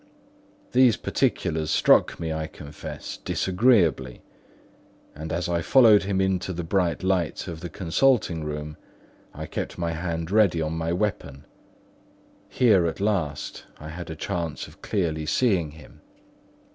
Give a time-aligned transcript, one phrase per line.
[0.71, 4.23] These particulars struck me, I confess, disagreeably;
[5.13, 8.77] and as I followed him into the bright light of the consulting room,
[9.31, 11.45] I kept my hand ready on my weapon.
[12.49, 16.01] Here, at last, I had a chance of clearly seeing him.